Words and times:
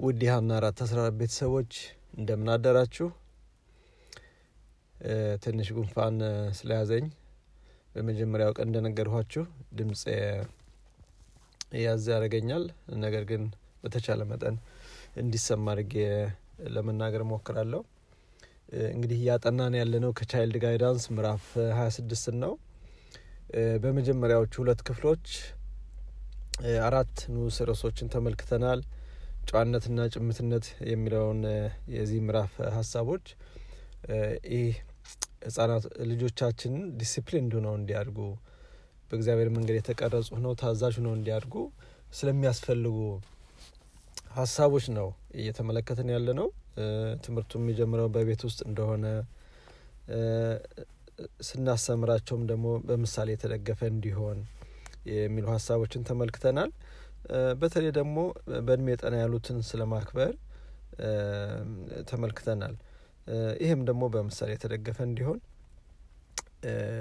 ውድ 0.00 0.20
ሀና 0.30 0.50
አራት 0.58 0.78
አስራ 0.84 0.98
አራት 1.02 1.16
ቤተሰቦች 1.20 1.72
እንደምን 2.18 2.48
አደራችሁ። 2.52 3.06
ትንሽ 5.44 5.68
ጉንፋን 5.76 6.16
ስለያዘኝ 6.58 7.04
በመጀመሪያው 7.94 8.52
ቀን 8.56 8.66
እንደነገርኋችሁ 8.68 9.42
ድምፅ 9.78 10.02
ያዝ 11.80 12.04
ያደርገኛል። 12.12 12.64
ነገር 13.04 13.24
ግን 13.30 13.42
በተቻለ 13.84 14.20
መጠን 14.30 14.56
እንዲሰማ 15.16 15.66
አድርጌ 15.74 15.94
ለመናገር 16.74 17.24
እሞክራለሁ። 17.26 17.82
እንግዲህ 18.92 19.18
እያጠናን 19.20 19.76
ያለነው 19.80 20.12
ከቻይልድ 20.18 20.56
ጋይዳንስ 20.64 21.06
ምዕራፍ 21.14 21.46
ሀያ 21.78 21.88
ስድስትን 21.96 22.38
ነው። 22.44 22.52
በመጀመሪያዎቹ 23.84 24.54
ሁለት 24.62 24.82
ክፍሎች 24.88 25.26
አራት 26.88 27.14
ንዑስ 27.34 27.58
ርዕሶችን 27.68 28.10
ተመልክተናል። 28.14 28.80
ጨዋነትና 29.50 30.00
ጭምትነት 30.14 30.66
የሚለውን 30.90 31.40
የዚህ 31.94 32.20
ምዕራፍ 32.26 32.52
ሀሳቦች 32.76 33.24
ይህ 34.52 34.74
ህጻናት 35.46 35.84
ልጆቻችንን 36.10 36.84
ዲሲፕሊን 37.00 37.46
ሆነው 37.56 37.74
እንዲያድጉ 37.78 38.18
በእግዚአብሔር 39.10 39.48
መንገድ 39.56 39.76
የተቀረጹ 39.78 40.28
ሆነው 40.36 40.52
ታዛዥ 40.60 40.94
ሆነው 41.00 41.14
እንዲያድጉ 41.18 41.54
ስለሚያስፈልጉ 42.18 42.96
ሀሳቦች 44.38 44.86
ነው 44.98 45.08
እየተመለከትን 45.40 46.10
ያለ 46.14 46.30
ነው። 46.40 46.48
ትምህርቱ 47.24 47.52
የሚጀምረው 47.60 48.08
በቤት 48.14 48.42
ውስጥ 48.48 48.60
እንደሆነ 48.68 49.06
ስናስተምራቸውም 51.48 52.44
ደግሞ 52.50 52.66
በምሳሌ 52.88 53.28
የተደገፈ 53.34 53.80
እንዲሆን 53.92 54.38
የሚሉ 55.14 55.46
ሀሳቦችን 55.54 56.06
ተመልክተናል። 56.08 56.70
በተለይ 57.60 57.92
ደግሞ 57.98 58.16
በእድሜ 58.66 58.88
ጠና 59.00 59.14
ያሉትን 59.22 59.58
ስለ 59.68 59.82
ማክበር 59.92 60.32
ተመልክተናል። 62.10 62.74
ይህም 63.62 63.80
ደግሞ 63.88 64.04
በምሳሌ 64.14 64.50
የተደገፈ 64.54 64.98
እንዲሆን 65.08 65.38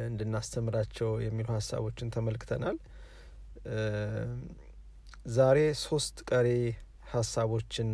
እንድናስተምራቸው 0.08 1.09
የሚሉ 1.26 1.48
ሀሳቦችን 1.58 2.11
ተመልክተናል። 2.16 2.78
ዛሬ 5.36 5.59
ሶስት 5.86 6.17
ቀሪ 6.30 6.50
ሀሳቦችን 7.14 7.89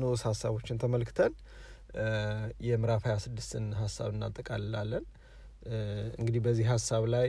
ንዑስ 0.00 0.22
ሀሳቦችን 0.28 0.80
ተመልክተን 0.82 1.32
የምዕራፍ 2.66 3.02
ሀያ 3.08 3.16
ስድስትን 3.24 3.64
ሀሳብ 3.80 4.10
እናጠቃልላለን። 4.14 5.04
እንግዲህ 6.18 6.40
በዚህ 6.46 6.66
ሀሳብ 6.72 7.02
ላይ 7.14 7.28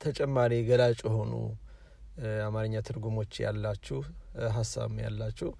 ተጨማሪ 0.00 0.52
ገላጭ 0.68 0.98
የሆኑ 1.06 1.32
አማርኛ 2.46 2.76
ትርጉሞች 2.86 3.32
ያላችሁ 3.44 3.98
ሀሳብ 4.56 4.92
ያላችሁ 5.04 5.50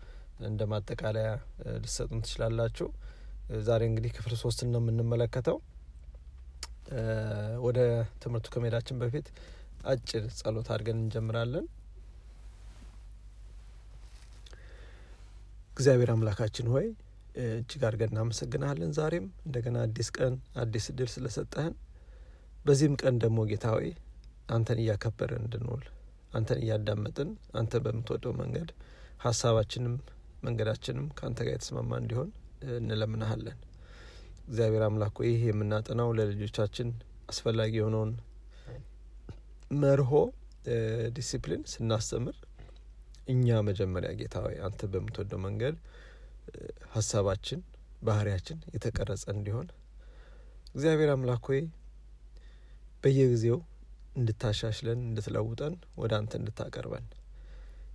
እንደ 0.47 0.63
ማጠቃለያ 0.73 1.29
ልሰጡን 1.83 2.21
ትችላላችሁ። 2.25 2.89
ዛሬ 3.67 3.83
እንግዲህ 3.91 4.11
ክፍል 4.17 4.35
ሶስትን 4.43 4.69
ነው 4.75 4.81
የምንመለከተው። 4.83 5.59
ወደ 7.67 7.79
ትምህርቱ 8.23 8.47
ከመሄዳችን 8.55 9.01
በፊት 9.03 9.27
አጭር 9.85 10.25
ጸሎት 10.39 10.69
አድርገን 10.75 10.99
እንጀምራለን። 11.03 11.67
እግዚአብሔር 15.73 16.11
አምላካችን 16.15 16.69
ሆይ 16.75 16.87
እጅግ 17.43 17.83
አድርገን 17.89 18.13
እናመሰግናለን። 18.13 18.91
ዛሬም 18.97 19.27
እንደገና 19.47 19.79
አዲስ 19.87 20.09
ቀን 20.17 20.35
አዲስ 20.63 20.87
እድል 20.93 21.11
ስለሰጠህን 21.15 21.75
በዚህም 22.65 22.97
ቀን 23.03 23.15
ደግሞ 23.25 23.39
ጌታ 23.51 23.67
ሆይ 23.75 23.89
አንተን 24.49 24.81
እያከበርን 24.83 25.45
እንድንውል 25.45 25.85
አንተን 26.33 26.59
እያዳመጥን 26.63 27.31
አንተ 27.61 27.81
በምትወደው 27.85 28.33
መንገድ 28.41 28.69
ሀሳባችንም 29.25 29.95
መንገዳችንም 30.43 31.07
ከአንተ 31.19 31.39
ጋር 31.47 31.55
የተስማማ 31.55 31.93
እንዲሆን 32.03 32.29
እንለምናሃለን። 32.79 33.59
እግዚአብሔር 34.49 34.83
አምላክ 34.87 35.17
ይህ 35.27 35.41
የምናጠናው 35.49 36.11
ለልጆቻችን 36.19 36.89
አስፈላጊ 37.33 37.73
የሆነውን 37.79 38.13
መርሆ 39.81 40.13
ዲሲፕሊን 41.17 41.63
ስናስተምር 41.73 42.37
እኛ 43.29 43.57
መጀመሪያ 43.69 44.11
ጌታ 44.21 44.37
ሆይ 44.45 44.57
አንተ 44.67 44.81
በምትወደው 44.93 45.41
መንገድ 45.47 45.75
ሀሳባችን 46.95 47.61
ባህሪያችን 48.03 48.59
የተቀረጸ 48.75 49.25
እንዲሆን 49.35 49.67
እግዚአብሔር 50.71 51.11
አምላክ 51.15 51.45
ሆይ 51.51 51.61
በየጊዜው 53.05 53.59
እንድታሻሽለን 54.19 55.01
እንድትለውጠን 55.09 55.75
ወደ 56.03 56.13
አንተ 56.21 56.33
እንድታቀርበን 56.41 57.07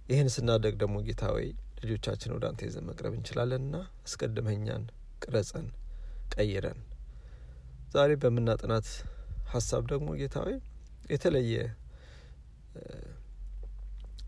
ይህን 0.09 0.29
ስናደግ 0.35 0.73
ደግሞ 0.81 0.97
ጌታ 1.07 1.23
ሆይ 1.33 1.47
ልጆቻችን 1.81 2.33
ወደ 2.35 2.45
አንተ 2.49 2.61
ይዘን 2.67 2.85
መቅረብ 2.89 3.13
እንችላለንና 3.17 3.75
አስቀድመኛን 4.05 4.83
ቅረጸን 5.23 5.67
ቀይረን 6.35 6.79
ዛሬ 7.95 8.11
በምናጥናት 8.21 8.87
ሀሳብ 9.53 9.83
ደግሞ 9.91 10.09
ጌታ 10.21 10.37
ሆይ 10.45 10.55
የተለየ 11.13 11.55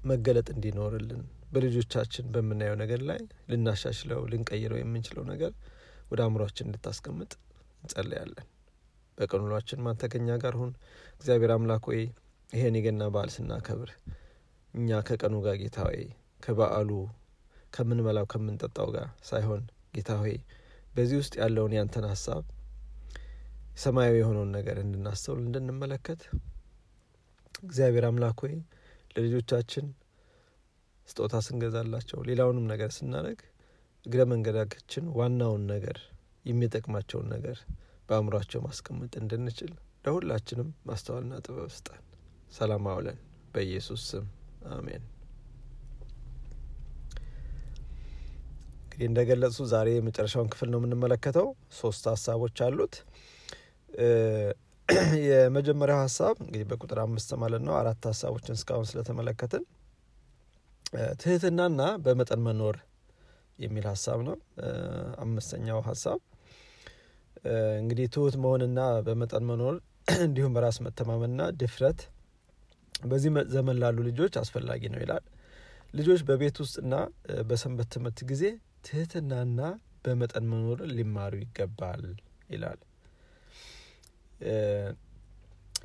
መገለጥ 0.05 0.47
እንዲኖርልን 0.53 1.21
በልጆቻችን 1.53 2.25
በምናየው 2.33 2.75
ነገር 2.81 3.01
ላይ 3.09 3.21
ልናሻሽለው 3.51 4.21
ልንቀይረው 4.31 4.79
የምንችለው 4.81 5.25
ነገር 5.31 5.51
ወደ 6.11 6.19
አእምሯችን 6.25 6.67
እንድታስቀምጥ 6.69 7.31
እንጸለያለን። 7.83 8.47
በቀን 9.17 9.43
ውሏችን 9.45 9.81
ጋር 10.43 10.55
ሁን። 10.61 10.71
እግዚአብሔር 11.15 11.51
አምላክ 11.55 11.83
ሆይ 11.89 12.01
ይሄን 12.49 12.75
የገና 12.77 13.03
በዓል 13.13 13.29
ስናከብር 13.35 13.91
እኛ 14.73 14.99
ከቀኑ 15.07 15.35
ጋር 15.45 15.55
ጌታ 15.61 15.77
ሆይ 15.87 16.01
ከበዓሉ 16.43 16.89
ከምንበላው 17.73 18.25
ከምንጠጣው 18.31 18.89
ጋር 18.95 19.07
ሳይሆን 19.29 19.61
ጌታ 19.95 20.11
ሆይ 20.21 20.35
በዚህ 20.95 21.17
ውስጥ 21.21 21.33
ያለውን 21.41 21.73
ያንተን 21.77 22.05
ሀሳብ 22.11 22.43
ሰማያዊ 23.77 24.15
የሆነውን 24.19 24.51
ነገር 24.57 24.77
እንድናስተውል 24.83 25.41
እንድንመለከት 25.45 26.21
እግዚአብሔር 27.63 28.05
አምላክ 28.09 28.39
ሆይ 28.43 28.55
ለልጆቻችን 29.15 29.85
ስጦታ 31.07 31.35
ስንገዛላቸው 31.45 32.19
ሌላውንም 32.29 32.67
ነገር 32.71 32.91
ስናደርግ 32.97 33.41
እግረ 34.05 34.21
መንገዳችን 34.31 35.05
ዋናውን 35.19 35.63
ነገር 35.73 35.97
የሚጠቅማቸውን 36.45 37.27
ነገር 37.35 37.57
በአእምሯቸው 38.09 38.61
ማስቀመጥ 38.65 39.13
እንድንችል 39.21 39.71
ለሁላችንም 40.05 40.69
ማስተዋልና 40.87 41.35
ጥበብ 41.45 41.69
ስጠን። 41.75 42.01
ሰላም 42.51 42.87
አውለን። 42.91 43.17
በኢየሱስ 43.53 44.01
ስም 44.09 44.25
አሜን። 44.73 45.03
እንግዲህ 48.85 49.07
እንደገለጹ 49.09 49.57
ዛሬ 49.71 49.87
የመጨረሻውን 49.95 50.49
ክፍል 50.51 50.69
ነው 50.73 50.79
የምንመለከተው። 50.79 51.47
ሶስት 51.79 52.03
ሀሳቦች 52.11 52.59
አሉት። 52.65 52.95
የመጀመሪያው 55.25 55.99
ሀሳብ 56.03 56.35
እንግዲህ 56.43 56.65
በቁጥር 56.69 56.99
አምስት 57.03 57.29
ማለት 57.41 57.61
ነው። 57.67 57.73
አራት 57.79 58.03
ሀሳቦችን 58.09 58.57
እስካሁን 58.57 58.87
ስለተመለከትን 58.89 59.63
ትህትናና 61.21 61.81
በመጠን 62.03 62.41
መኖር 62.45 62.75
የሚል 63.59 63.85
ሀሳብ 63.91 64.19
ነው። 64.27 64.37
አምስተኛው 65.23 65.79
ሀሳብ 65.87 66.19
እንግዲህ 67.79 68.07
ትሁት 68.13 68.35
መሆንና 68.43 68.79
በመጠን 69.07 69.45
መኖር 69.49 69.75
እንዲሁም 70.25 70.53
በራስ 70.55 70.77
መተማመንና 70.85 71.41
ድፍረት 71.59 71.99
በዚህ 73.05 73.31
ዘመን 73.53 73.77
ላሉ 73.81 73.97
ልጆች 74.07 74.33
አስፈላጊ 74.41 74.83
ነው 74.93 74.99
ይላል። 75.03 75.23
ልጆች 75.93 76.21
በቤት 76.27 76.57
ውስጥና 76.63 76.93
በሰንበት 77.49 77.87
ትምህርት 77.95 78.19
ጊዜ 78.31 78.43
ትህትናና 78.85 79.59
በመጠን 80.05 80.45
መኖርን 80.51 80.91
ሊማሩ 80.97 81.33
ይገባል 81.43 82.03
ይላል። 82.49 82.79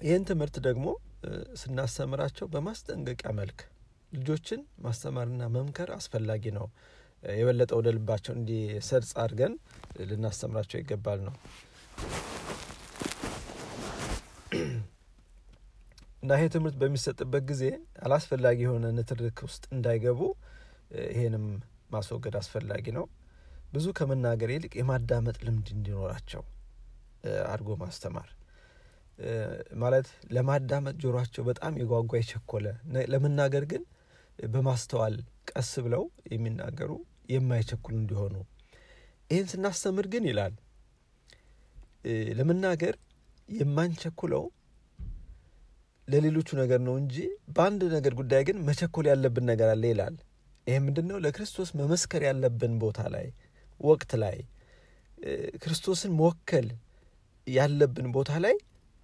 ይህን 0.03 0.25
ትምህርት 0.31 0.57
ደግሞ 0.67 0.87
ስናስተምራቸው 1.61 2.47
በማስጠንቀቂያ 2.53 3.31
መልክ 3.41 3.61
ልጆችን 4.13 4.61
ማስተማርና 4.85 5.43
መምከር 5.57 5.91
አስፈላጊ 5.97 6.45
ነው። 6.57 6.67
የበለጠ 7.23 7.71
ወደ 7.79 7.89
ልባቸው 7.97 8.33
እንዲሰርጽ 8.37 9.11
አድርገን 9.23 9.55
ልናስተምራቸው 10.11 10.79
ይገባል 10.83 11.21
ነው 11.27 11.35
እና 16.23 16.31
ይሄ 16.37 16.45
ትምህርት 16.55 16.77
በሚሰጥበት 16.81 17.43
ጊዜ 17.51 17.63
አላስፈላጊ 18.05 18.59
የሆነ 18.65 18.87
ንትርክ 18.97 19.39
ውስጥ 19.47 19.65
እንዳይገቡ 19.75 20.21
ይሄንም 21.11 21.45
ማስወገድ 21.95 22.35
አስፈላጊ 22.41 22.87
ነው። 22.99 23.05
ብዙ 23.73 23.87
ከመናገር 23.99 24.51
ይልቅ 24.55 24.73
የማዳመጥ 24.79 25.37
ልምድ 25.47 25.69
እንዲኖራቸው 25.75 26.43
አድርጎ 27.51 27.71
ማስተማር 27.83 28.29
ማለት 29.81 30.07
ለማዳመጥ 30.37 30.95
ጆሯቸው 31.03 31.43
በጣም 31.49 31.73
የጓጓ 31.81 32.13
የቸኮለ 32.21 32.67
ለመናገር 33.13 33.65
ግን 33.73 33.83
በማስተዋል 34.49 35.17
ቀስ 35.51 35.71
ብለው 35.87 36.05
የሚናገሩ 36.33 36.91
የማይቸኩሉ 37.31 37.95
እንዲሆኑ 38.01 38.35
ይህን 39.31 39.47
ስናስተምር 39.51 40.07
ግን 40.13 40.25
ይላል 40.31 40.55
ለመናገር 42.39 42.95
የማንቸኩለው 43.53 44.45
ለሌሎቹ 46.09 46.49
ነገር 46.61 46.81
ነው 46.87 46.95
እንጂ 47.01 47.17
በአንድ 47.49 47.83
ነገር 47.97 48.13
ጉዳይ 48.21 48.43
ግን 48.49 48.57
መቸኮል 48.69 49.07
ያለብን 49.11 49.45
ነገር 49.51 49.69
አለ 49.75 49.85
ይላል። 49.93 50.15
ይህ 50.67 50.79
ምንድን 50.87 51.07
ነው? 51.11 51.19
ለክርስቶስ 51.25 51.69
መመስከር 51.81 52.23
ያለብን 52.29 52.75
ቦታ 52.83 53.01
ላይ 53.15 53.27
ወቅት 53.81 54.13
ላይ 54.23 54.39
ክርስቶስን 55.63 56.13
መወከል 56.19 56.67
ያለብን 57.47 58.09
ቦታ 58.17 58.33
ላይ 58.45 58.57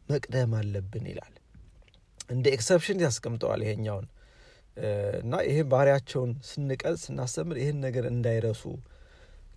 መቅደም 0.09 0.53
አለብን 0.59 1.05
ይላል። 1.13 1.35
እንደ 2.31 2.47
exception 2.57 3.03
ያስቀምጠዋል 3.05 3.61
ይሄኛውን 3.67 4.07
እና 5.21 5.35
ይሄ 5.47 5.59
ባህሪያቸውን 5.71 6.33
ስንቀል 6.49 6.97
ስናስተምር 7.03 7.57
ይህን 7.61 7.79
ነገር 7.85 8.05
እንዳይረሱ 8.11 8.63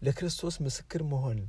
ለክርስቶስ 0.01 0.55
ምስክር 0.65 1.01
መሆን፣ 1.11 1.39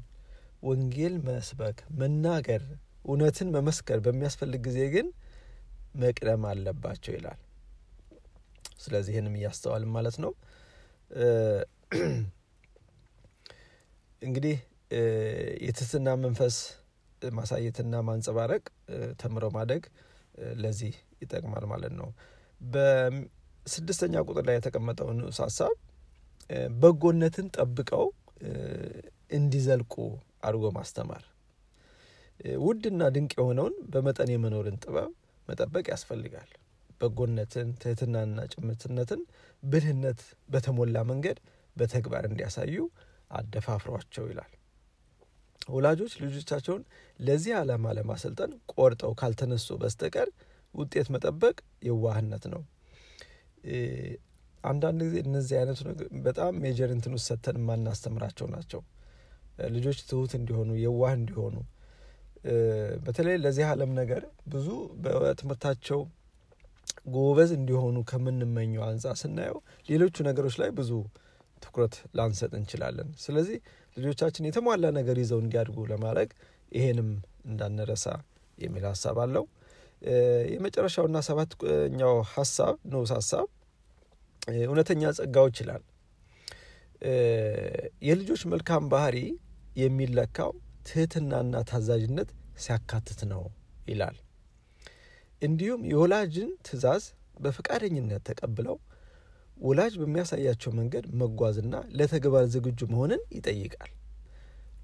ወንጌል 0.62 1.14
መስበክ፣ 1.26 1.78
መናገር፣ 2.00 2.62
እውነትን 3.05 3.49
መመስከር 3.56 3.99
በሚያስፈልግ 4.06 4.61
ጊዜ 4.67 4.81
ግን 4.94 5.06
መቅደም 5.94 6.43
አለባቸው 6.50 7.12
ይላል። 7.17 7.38
ስለዚህ 8.82 9.12
ይህንም 9.14 9.37
እያስተዋልም 9.38 9.93
ማለት 9.96 10.17
ነው። 10.25 10.32
እንግዲህ 14.22 14.56
የትህትና 15.67 16.08
መንፈስ 16.22 16.56
ማሳየትና 17.22 17.94
ማንጸባረቅ 18.06 18.64
ተምረው 19.20 19.50
ማደግ 19.56 19.82
ለዚህ 20.61 20.93
ይጠቅማል 21.22 21.64
ማለት 21.72 21.93
ነው። 22.00 22.08
በስድስተኛ 23.66 24.22
ቁጥር 24.26 24.44
ላይ 24.48 24.56
የተቀመጠው 24.58 25.08
ንዑስ 25.16 25.38
ሀሳብ 25.44 25.74
በጎነትን 26.80 27.48
ጠብቀው 27.56 28.06
እንዲዘልቁ 29.30 29.94
አድርጎ 30.46 30.66
ማስተማር፣ 30.76 31.24
ውድና 32.62 33.02
ድንቅ 33.14 33.32
የሆነውን 33.38 33.74
በመጠን 33.92 34.30
የመኖርን 34.34 34.78
ጥበብ 34.84 35.10
መጠበቅ 35.48 35.84
ያስፈልጋል። 35.92 36.50
በጎነትን፣ 37.00 37.68
ትህትናንና 37.82 38.40
ጭምትነትን 38.52 39.20
ብልህነት 39.62 40.20
በተሞላ 40.48 41.02
መንገድ 41.10 41.38
በተግባር 41.76 42.24
እንዲያሳዩ 42.28 42.76
አደፋፍሯቸው 43.30 44.24
ይላል። 44.30 44.52
ወላጆች 45.68 46.12
ልጆቻቸውን 46.22 46.82
ለዚህ 47.20 47.52
ዓላማ 47.58 47.92
ለማሰልጠን 47.98 48.52
ቆርጠው 48.74 49.12
ካልተነሱ 49.20 49.68
በስተቀር 49.82 50.28
ውጤት 50.74 51.08
መጠበቅ 51.14 51.56
የዋህነት 51.88 52.44
ነው። 52.54 52.62
አንዳንድ 54.64 55.00
ጊዜ 55.06 55.16
እነዚህ 55.24 55.54
አይነቱ 55.58 55.80
በጣም 56.24 56.54
ሜጀር 56.64 56.90
እንትን 56.94 57.12
ውስጥ 57.16 57.26
ሰጥተን 57.30 57.58
የማናስተምራቸው 57.60 58.46
ናቸው። 58.54 58.80
ልጆች 59.70 59.98
ትሁት 60.10 60.32
እንዲሆኑ 60.38 60.70
የዋህ 60.82 61.12
እንዲሆኑ 61.18 61.56
በተለይ 63.06 63.36
ለዚህ 63.42 63.64
ዓለም 63.70 63.90
ነገር 63.98 64.22
ብዙ 64.52 64.68
በትምህርታቸው 65.04 66.00
ጎበዝ 67.14 67.50
እንዲሆኑ 67.58 67.96
ከምንመኘው 68.10 68.82
አንጻር 68.86 69.16
ስናየው 69.20 69.58
ሌሎቹ 69.88 70.16
ነገሮች 70.28 70.54
ላይ 70.62 70.70
ብዙ 70.78 70.90
ትኩረት 71.62 71.94
ላንሰጥ 72.18 72.52
እንችላለን። 72.58 73.08
ስለዚህ 73.24 73.58
ልጆቻችን 73.96 74.46
የተሟላ 74.48 74.86
ነገር 74.98 75.16
ይዘው 75.22 75.40
እንዲያድጉ 75.44 75.78
ለማድረግ 75.92 76.30
ይሄንም 76.72 77.08
እንዳንረሳ 77.44 78.06
የሚል 78.58 78.84
ሀሳብ 78.90 79.18
አለው። 79.24 79.44
የመጨረሻውና 80.52 81.19
ሰባተኛው 81.26 82.14
ሀሳብ 82.32 82.75
ንዑስ 82.93 83.11
ሀሳብ 83.17 83.47
እውነተኛ 84.64 85.02
ጸጋዎች 85.19 85.56
ይላል። 85.62 85.82
የልጆች 88.08 88.43
መልካም 88.52 88.85
ባህሪ 88.93 89.17
የሚለካው 89.76 90.52
ትህትናና 90.88 91.56
ታዛዥነት 91.70 92.31
ሲያካትት 92.64 93.20
ነው 93.32 93.43
ይላል። 93.87 94.17
እንዲሁም 95.43 95.82
የወላጅን 95.91 96.50
ትዕዛዝ 96.67 97.05
በፈቃደኝነት 97.43 98.23
ተቀብለው 98.29 98.76
ወላጅ 99.58 99.94
በሚያሳያቸው 100.00 100.70
መንገድ 100.79 101.06
መጓዝና 101.20 101.75
ለተግባር 101.99 102.44
ዝግጁ 102.55 102.81
መሆንን 102.93 103.23
ይጠይቃል። 103.37 103.91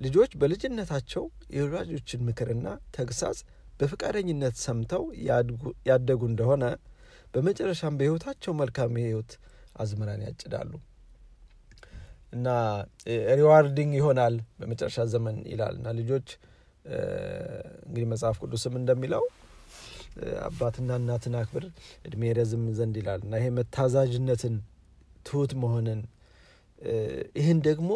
ልጆች 0.01 0.33
በልጅነታቸው 0.41 1.25
የወላጆችን 1.57 2.25
ምክርና 2.29 2.67
ተግሳጽ 2.97 3.39
በፈቃደኝነት 3.81 4.57
ሰምተው 4.65 5.03
ያደጉ 5.89 6.23
እንደሆነ 6.31 6.65
በመጨረሻም 7.35 7.97
በሕይወታቸው 7.99 8.53
መልካም 8.61 8.93
የሕይወት 9.01 9.33
አዝመራን 9.77 10.23
ያጭዳሉ። 10.27 10.71
እና 12.33 12.47
rewarding 13.39 13.93
ይሆናል 13.99 14.35
በመጨረሻ 14.59 15.01
ዘመን 15.13 15.37
ይላል። 15.51 15.75
እና 15.79 15.89
ልጆች 15.99 16.29
እንግዲህ 17.85 18.07
መጽሐፍ 18.13 18.37
ቅዱስም 18.43 18.75
እንደሚለው 18.81 19.25
አባትና 20.47 20.91
እናትን 21.01 21.35
አክብር 21.41 21.65
እድሜህ 22.05 22.33
ይረዝም 22.39 22.65
ዘንድ 22.79 22.95
ይላል። 23.01 23.21
እና 23.27 23.35
ይሄ 23.41 23.49
መታዛዥነትን 23.59 24.55
ትሁት 25.27 25.53
መሆንን 25.63 26.01
ይህን 27.39 27.59
ደግሞ 27.67 27.91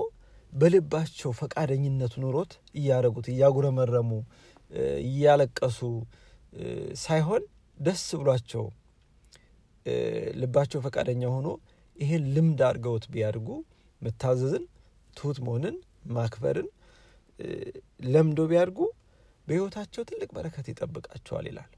በልባቸው 0.52 1.30
ፈቃደኝነቱ 1.40 2.14
ኑሮት 2.22 2.52
እያደረጉት 2.74 3.26
እያጉረመረሙ 3.32 4.10
እያለቀሱ 5.04 5.78
ሳይሆን 7.02 7.42
ደስ 7.78 8.04
ብሏቸው 8.20 8.64
ልባቸው 10.40 10.80
ፈቃደኛ 10.86 11.22
ሆኖ 11.34 11.48
ይህን 11.96 12.24
ልምድ 12.34 12.60
አድርገውት 12.68 13.04
ቢያድጉ 13.12 13.48
መታዘዝን፣ 14.02 14.64
ትሁት 15.16 15.38
መሆንን፣ 15.46 15.76
ማክበርን 16.12 16.68
ለምዶ 18.06 18.40
ቢያድጉ 18.50 18.78
በሕይወታቸው 19.46 20.02
ትልቅ 20.10 20.30
በረከት 20.36 20.66
ይጠብቃቸዋል 20.72 21.46
ይላል። 21.50 21.70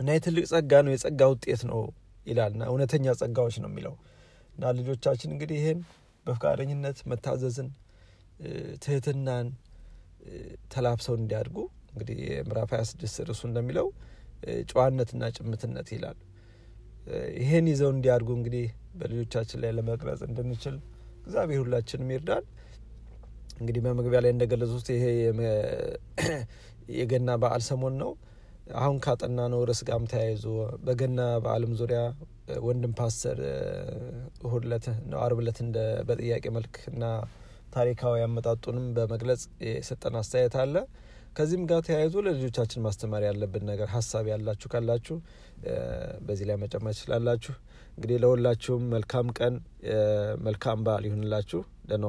እና 0.00 0.08
የትልቅ 0.16 0.44
ጸጋ 0.52 0.72
ነው፣ 0.86 0.92
የጸጋ 0.94 1.20
ውጤት 1.32 1.62
ነው 1.70 1.80
ይላል። 2.26 2.52
እና 2.56 2.64
እውነተኛ 2.72 3.14
ጸጋዎች 3.20 3.56
ነው 3.62 3.70
የሚለው። 3.70 3.94
እና 4.54 4.72
ልጆቻችን 4.78 5.30
እንግዲህ 5.34 5.58
ይህን 5.60 5.80
በፈቃደኝነት 6.26 6.98
መታዘዝን፣ 7.10 7.68
ትህትናን 8.84 9.46
ተላብሰው 10.72 11.14
እንዲያድጉ 11.18 11.56
እንግዲህ 11.96 12.16
የምዕራፍ 12.30 12.70
26 12.76 13.22
ርዕሱ 13.28 13.42
እንደሚለው 13.48 13.86
ጨዋነትና 14.70 15.28
ጭምትነት 15.36 15.88
ይላል። 15.94 16.18
ይህን 17.40 17.66
ይዘው 17.70 17.90
እንዲያድጉ 17.94 18.28
እንግዲህ 18.38 18.64
በልጆቻችን 18.98 19.60
ላይ 19.62 19.70
ለመቅረጽ 19.76 20.20
እንድንችል 20.28 20.76
እግዚአብሔር 21.24 21.60
ሁላችንም 21.62 22.10
ይርዳል። 22.14 22.44
እንግዲህ 23.58 23.80
በመግቢያ 23.86 24.18
ላይ 24.24 24.32
እንደገለጹት 24.34 24.88
ይሄ 24.94 25.04
የገና 26.98 27.30
በዓል 27.42 27.62
ሰሞን 27.68 27.94
ነው። 28.02 28.10
አሁን 28.76 28.96
ካጠና 29.04 29.40
ነው 29.52 29.60
ርዕስ 29.68 29.80
ጋርም 29.88 30.06
ተያይዞ 30.12 30.44
በገና 30.86 31.20
በዓልም 31.44 31.72
ዙሪያ 31.80 32.00
ወንድም 32.66 32.92
ፓስተር 32.98 33.38
እሁድ 34.44 34.64
ዕለት 34.68 34.86
ነው 35.10 35.18
አርብ 35.24 35.38
እንደ 35.62 35.78
በጥያቄ 36.08 36.44
መልክና 36.56 37.02
ታሪካዊ 37.76 38.20
አመጣጡንም 38.26 38.86
በመግለጽ 38.96 39.42
የሰጠን 39.68 40.16
አስተያየት 40.20 40.56
አለ። 40.62 40.74
ከዚህም 41.36 41.64
ጋር 41.70 41.80
ተያይዞ 41.86 42.16
ለልጆቻችን 42.26 42.84
ማስተማር 42.86 43.22
ያለብን 43.26 43.64
ነገር 43.70 43.88
ሀሳብ 43.94 44.26
ያላችሁ 44.32 44.68
ካላችሁ 44.72 45.16
በዚህ 46.26 46.46
ላይ 46.50 46.58
መጨመር 46.62 46.94
ትችላላችሁ። 46.96 47.54
እንግዲህ 47.96 48.18
ለሁላችሁም 48.22 48.84
መልካም 48.94 49.28
ቀን፣ 49.38 49.54
መልካም 50.46 50.80
በዓል 50.86 51.06
ይሁንላችሁ። 51.08 51.60
ደህና 51.86 52.04